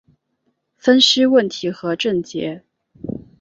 [0.77, 2.63] 分析问题和症结